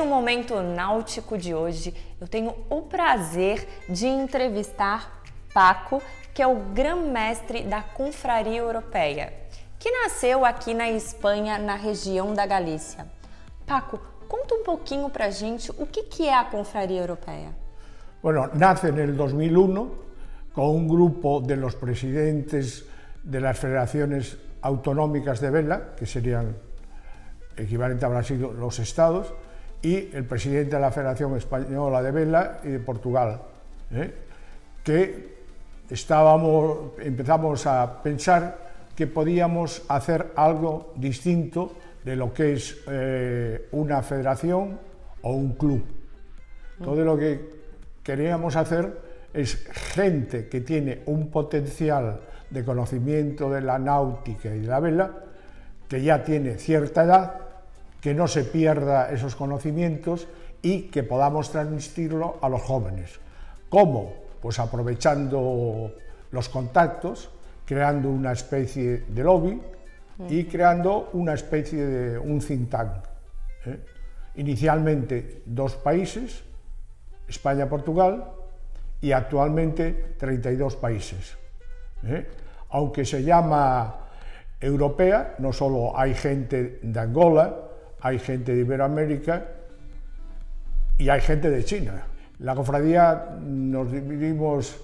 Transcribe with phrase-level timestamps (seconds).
[0.00, 5.22] no Momento Náutico de hoje eu tenho o prazer de entrevistar
[5.52, 6.02] Paco,
[6.32, 9.30] que é o grão-mestre da Confraria Europeia,
[9.78, 13.06] que nasceu aqui na Espanha, na região da Galícia.
[13.66, 17.54] Paco, conta um pouquinho pra gente o que, que é a Confraria Europeia.
[18.22, 19.90] Bueno, nace el 2001
[20.54, 22.86] con un grupo de los presidentes
[23.22, 26.56] de las federaciones autonómicas de vela, que serían
[27.54, 29.34] equivalente a Brasil los estados,
[29.82, 33.40] y el presidente de la Federación Española de Vela y de Portugal,
[33.92, 34.12] ¿eh?
[34.84, 35.40] que
[35.88, 41.72] estábamos, empezamos a pensar que podíamos hacer algo distinto
[42.04, 44.78] de lo que es eh, una federación
[45.22, 45.84] o un club.
[46.82, 47.60] Todo lo que
[48.02, 48.98] queríamos hacer
[49.32, 49.56] es
[49.94, 55.10] gente que tiene un potencial de conocimiento de la náutica y de la vela,
[55.88, 57.34] que ya tiene cierta edad,
[58.00, 60.26] que no se pierda esos conocimientos
[60.62, 63.20] y que podamos transmitirlo a los jóvenes.
[63.68, 64.14] ¿Cómo?
[64.40, 65.92] Pues aprovechando
[66.30, 67.30] los contactos,
[67.64, 69.60] creando una especie de lobby
[70.28, 72.92] y creando una especie de un think tank.
[73.66, 73.80] ¿eh?
[74.36, 76.42] Inicialmente dos países,
[77.28, 78.24] España-Portugal,
[79.00, 81.36] y actualmente 32 países.
[82.04, 82.26] ¿eh?
[82.70, 83.96] Aunque se llama
[84.60, 87.69] europea, no solo hay gente de Angola,
[88.00, 89.46] hay gente de Iberoamérica
[90.98, 92.06] y hay gente de China.
[92.38, 94.78] La cofradía nos dividimos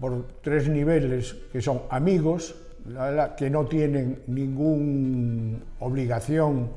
[0.00, 2.54] por tres niveles que son amigos,
[3.36, 6.70] que no tienen ninguna obligación.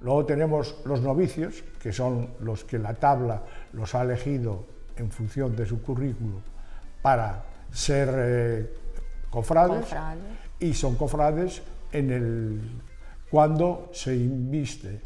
[0.00, 4.64] Luego tenemos los novicios, que son los que la tabla los ha elegido
[4.96, 6.40] en función de su currículo
[7.00, 8.74] para ser eh,
[9.30, 9.86] cofrades,
[10.58, 11.62] y son cofrades
[11.92, 12.60] en el
[13.32, 15.00] cuando se inviste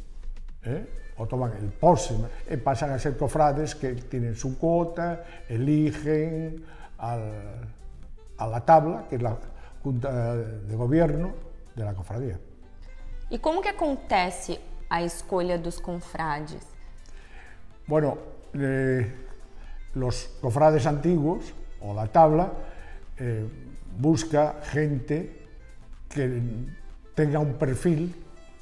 [0.64, 0.84] ¿eh?
[1.16, 6.64] o toman el pósima, eh, pasan a ser cofrades que tienen su cuota, eligen
[6.98, 7.70] al-
[8.36, 9.38] a la tabla, que es la
[9.80, 11.34] Junta de Gobierno
[11.76, 12.36] de la cofradía.
[13.30, 14.58] E como que acontece
[14.90, 16.66] a escolha dos confrades?
[17.86, 18.18] Bueno,
[18.54, 19.06] eh,
[19.94, 22.50] los cofrades antiguos o la tabla
[23.18, 23.46] eh,
[23.98, 25.46] busca gente
[26.10, 26.42] que
[27.16, 28.14] tenga un perfil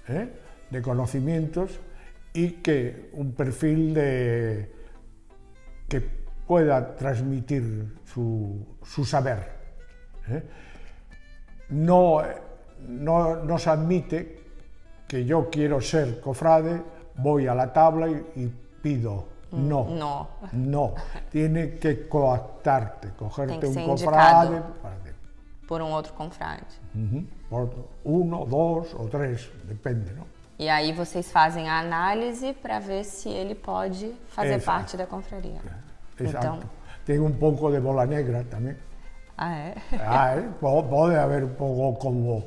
[0.08, 0.28] ¿eh?
[0.70, 1.80] de conocimientos
[2.32, 4.72] y que un perfil de
[5.88, 6.00] que
[6.46, 9.50] pueda transmitir su, su saber.
[10.28, 10.42] ¿eh?
[11.70, 12.22] No,
[12.88, 14.40] no, no se admite
[15.08, 16.80] que yo quiero ser cofrade,
[17.16, 19.26] voy a la tabla y, y pido.
[19.50, 19.84] No.
[19.88, 20.28] No.
[20.52, 20.94] No.
[21.30, 24.96] Tiene que coactarte, cogerte un cofrade para
[25.66, 26.66] Por um outro confrade.
[26.94, 27.24] Ujú.
[27.48, 27.70] por
[28.04, 30.26] uno, dos o tres, depende, ¿no?
[30.58, 34.64] E aí vocês fazem a análise para ver se ele pode fazer Exato.
[34.66, 35.60] parte da confraria.
[36.18, 36.46] Exacto.
[36.46, 36.60] Então,
[37.04, 38.76] Tengo un poco de bola negra también.
[39.36, 39.74] ah, é?
[40.00, 40.48] Ah, ¿eh?
[40.60, 42.44] Po- Puede haber un poco como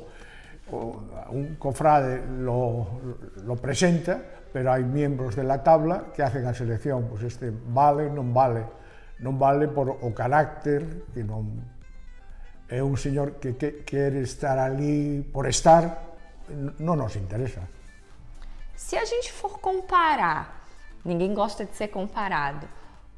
[1.30, 2.86] un cofrade lo,
[3.44, 4.20] lo presenta,
[4.52, 8.64] pero hay miembros de la tabla que hacen a selección, pues este vale, non vale,
[9.20, 11.46] non vale por o carácter, que non
[12.68, 16.16] é un señor que, que quere estar ali por estar,
[16.78, 17.64] non nos interesa.
[18.76, 20.68] Se a gente for comparar,
[21.04, 22.68] ninguém gosta de ser comparado,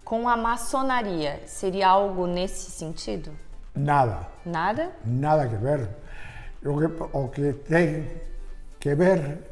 [0.04, 3.30] com a maçonaria, seria algo nesse sentido?
[3.74, 4.28] Nada.
[4.44, 4.92] Nada?
[5.04, 5.88] nada que ver.
[6.62, 8.22] Lo que, o que tiene
[8.78, 9.50] que ver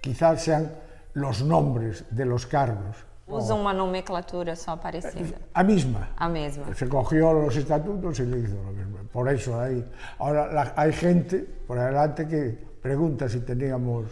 [0.00, 0.70] quizás sean
[1.14, 2.96] los nombres de los cargos.
[3.28, 5.36] Usam uma nomenclatura só parecida.
[5.52, 6.08] A misma.
[6.16, 6.72] A mesma.
[6.74, 8.98] Se cogió los estatutos y le hizo lo mismo.
[9.12, 9.84] Por eso hay.
[10.18, 14.06] Ahora la- hay gente por adelante que pregunta si teníamos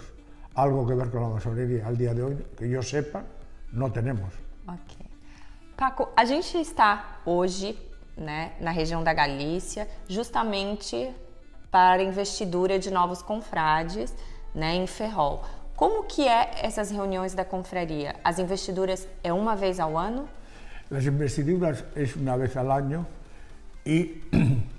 [0.56, 1.86] algo que ver con la masonería.
[1.86, 3.22] Al día de hoy, que yo sepa,
[3.72, 4.32] no tenemos.
[4.66, 5.06] Ok.
[5.76, 7.76] Paco, a gente está hoje
[8.16, 11.12] né, na região da Galícia justamente
[11.70, 14.12] para investidura de novos confrades
[14.54, 15.42] né, em Ferrol.
[15.76, 18.14] Como que é essas reuniões da confraria?
[18.22, 20.28] As investiduras é uma vez ao ano?
[20.88, 23.06] Las investiduras es una vez al año
[23.84, 24.22] y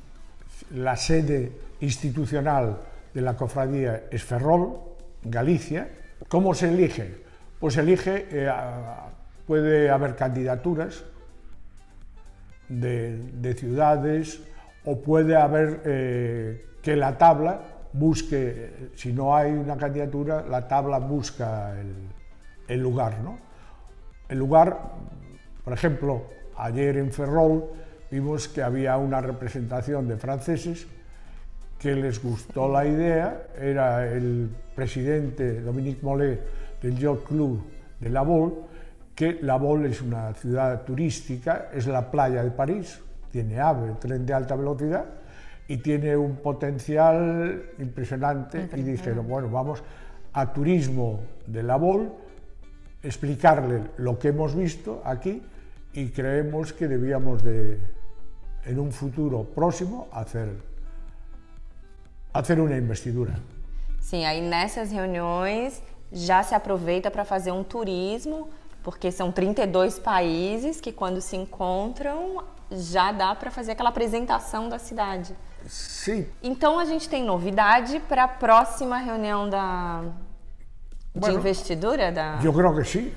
[0.72, 1.52] la sede
[1.82, 2.78] institucional
[3.14, 4.80] de la cofradía es Ferrol,
[5.24, 5.90] Galicia.
[6.30, 7.26] ¿Cómo se elige?
[7.60, 8.50] Pues elige, eh,
[9.46, 11.04] puede haber candidaturas
[12.70, 14.40] de, de ciudades
[14.86, 21.00] o puede haber eh, que la tabla busque, si no hay una candidatura, la tabla
[21.00, 21.74] busca
[22.68, 23.40] el, lugar, ¿no?
[24.28, 24.78] El lugar,
[25.64, 26.24] por ejemplo,
[26.58, 27.66] ayer en Ferrol
[28.12, 30.88] vimos que había una representación de franceses
[31.80, 36.40] que les gustó la idea, era el presidente Dominique Mollet
[36.82, 37.64] del Yacht Club
[38.00, 38.54] de La Vol,
[39.14, 43.00] que La Vol es una ciudad turística, es la playa de París,
[43.32, 45.06] tiene AVE, tren de alta velocidad,
[45.68, 48.70] y tiene un potencial impresionante.
[48.76, 49.84] Y dijeron, bueno, vamos
[50.34, 52.12] a turismo de La Vol,
[53.02, 55.42] explicarle lo que hemos visto aquí
[55.94, 57.80] y creemos que debíamos de,
[58.66, 60.50] en un futuro próximo, hacer,
[62.34, 63.40] hacer una investidura.
[64.02, 68.50] Sim, aí nessas reuniões já se aproveita para fazer um turismo,
[68.84, 74.78] porque são 32 países que quando se encontram já dá para fazer aquela apresentação da
[74.78, 75.36] cidade.
[75.68, 76.28] Sim.
[76.44, 80.02] Então a gente tem novidade para a próxima reunião da
[81.14, 83.14] de Bueno, investidura da Yo creo que sí.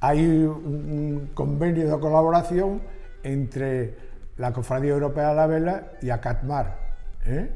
[0.00, 2.80] Hay un, un convenio de colaboración
[3.22, 3.94] entre
[4.38, 6.74] la Cofradía Europea de la Vela y Acatmar.
[7.26, 7.50] ¿eh?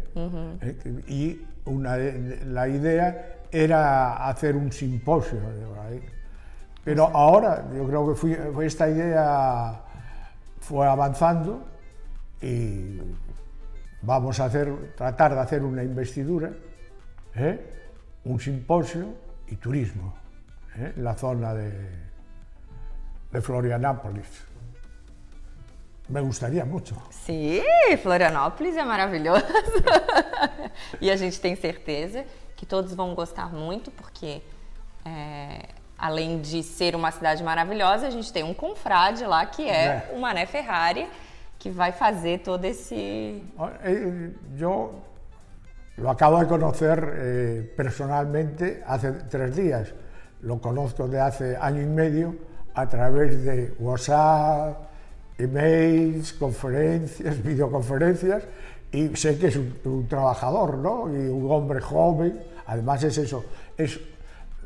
[0.61, 1.03] ¿Eh?
[1.09, 5.39] Y una la idea era hacer un simposio.
[5.89, 6.03] ahí.
[6.85, 8.37] Pero ahora yo creo que fui-
[8.67, 9.81] esta idea
[10.61, 11.65] fue avanzando
[12.43, 12.99] y
[14.05, 16.51] vamos a hacer, tratar de hacer una investidura,
[17.35, 17.59] ¿eh?
[18.25, 19.15] un simposio
[19.49, 20.15] y turismo
[20.77, 20.93] ¿eh?
[20.97, 21.73] en la zona de,
[23.33, 24.45] de Florianápolis.
[26.09, 26.95] Me gustaría mucho.
[27.11, 27.63] Sim,
[28.03, 29.47] Florianópolis é maravilhoso.
[31.01, 32.27] e a gente tem certeza
[32.57, 34.43] que todos vão gostar muito, porque
[35.03, 35.67] é,
[35.97, 40.13] além de ser uma cidade maravilhosa, a gente tem um confrade lá que é, É.
[40.15, 41.09] o Mané Ferrari,
[41.59, 43.43] que vai fazer todo esse.
[43.85, 44.93] Eh, Yo
[45.97, 49.95] lo acabo de conocer eh, personalmente hace tres días.
[50.43, 52.35] Lo conozco de hace año y medio
[52.75, 54.77] a través de WhatsApp,
[55.39, 58.43] emails, conferencias, videoconferencias
[58.93, 61.09] y sé que es un, un trabajador, ¿no?
[61.09, 62.41] Y un hombre joven.
[62.67, 63.45] Además es eso,
[63.77, 64.01] es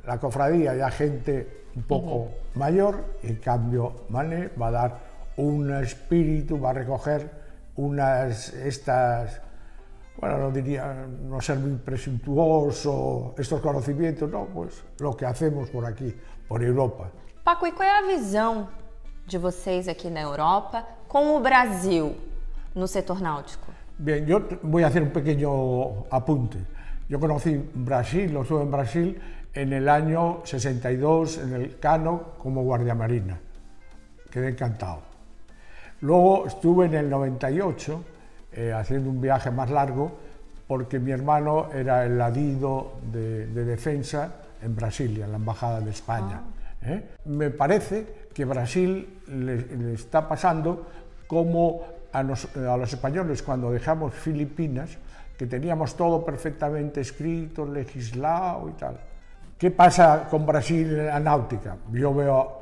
[0.06, 4.98] la cofradía ya gente un poco mayor, y en cambio Mané va a dar
[5.38, 7.30] un espíritu, va a recoger
[7.76, 9.40] unas estas,
[10.20, 15.86] bueno, no diría, no ser muy presuntuoso, estos conocimientos, no, pues lo que hacemos por
[15.86, 16.14] aquí,
[16.48, 17.10] por Europa.
[17.44, 18.68] Paco, e qual é a visão
[19.26, 22.14] de vocês aqui na Europa com o Brasil
[22.74, 23.72] no setor náutico?
[23.96, 26.58] Bien, yo voy a hacer un pequeño apunte.
[27.08, 29.20] Yo conocí Brasil, lo estuve en Brasil
[29.54, 33.40] en el año 62 en el Cano como guardia marina.
[34.30, 35.07] Quedé encantado.
[36.00, 38.04] Luego estuve en el 98
[38.52, 40.12] eh, haciendo un viaje más largo
[40.66, 45.90] porque mi hermano era el ladido de, de defensa en Brasilia, en la Embajada de
[45.90, 46.40] España.
[46.82, 47.04] ¿eh?
[47.24, 50.86] Me parece que Brasil le, le está pasando
[51.26, 54.98] como a, nos- a los españoles cuando dejamos Filipinas,
[55.36, 58.98] que teníamos todo perfectamente escrito, legislado y tal.
[59.56, 61.76] ¿Qué pasa con Brasil en la náutica?
[61.92, 62.57] Yo veo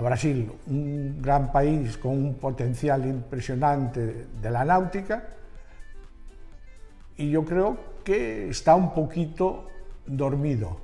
[0.00, 5.22] a Brasil un gran país con un potencial impresionante de la náutica
[7.18, 9.68] y yo creo que está un poquito
[10.06, 10.78] dormido.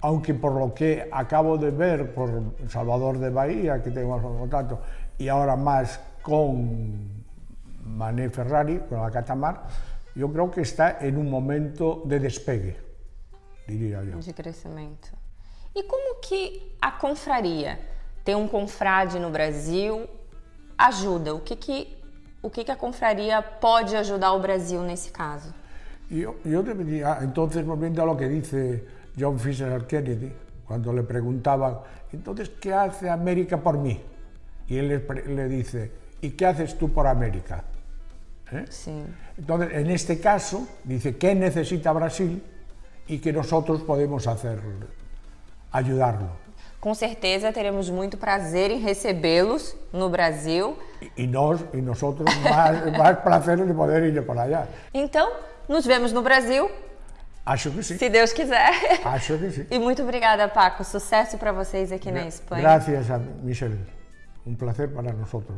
[0.00, 4.80] Aunque por lo que acabo de ver por Salvador de Bahía, que tengo más contacto,
[5.18, 7.24] y ahora más con
[7.84, 9.64] Mané Ferrari, con la Catamar,
[10.14, 12.76] yo creo que está en un momento de despegue,
[13.68, 14.18] diría yo.
[14.18, 15.08] de crescimento.
[15.74, 17.93] E como que a confraria,
[18.24, 20.08] ter um confrade no Brasil,
[20.78, 21.34] ajuda?
[21.34, 21.98] O que que,
[22.42, 25.52] o que, que a confraria pode ajudar o Brasil nesse caso?
[26.10, 28.84] Yo, yo debería, entonces, volviendo a lo que dice
[29.18, 30.32] John Fisher Kennedy,
[30.66, 31.78] cuando le preguntaban,
[32.12, 34.00] entonces, ¿qué hace América por mí?
[34.68, 37.64] Y él le, pre- le dice, ¿y qué haces tú por América?
[38.52, 38.64] ¿Eh?
[38.70, 39.04] Sim.
[39.36, 42.42] Entonces, en este caso, dice, ¿qué necesita Brasil?
[43.08, 44.60] Y que nosotros podemos hacer,
[45.72, 46.43] ayudarlo.
[46.84, 50.76] Com certeza teremos muito prazer em recebê-los no Brasil.
[51.00, 54.68] Y, y nos, y nosotros más, más placer de poder ir para allá.
[54.92, 55.32] Então,
[55.66, 56.68] nos vemos no Brasil,
[57.46, 57.96] Acho que sí.
[57.96, 58.70] se Deus quiser.
[59.02, 59.66] Acho que sí.
[59.70, 60.84] E muito obrigada, Paco.
[60.84, 62.60] Sucesso para vocês aqui na Espanha.
[62.60, 63.78] Gracias a Michelle.
[64.44, 65.56] Un placer para nosotros.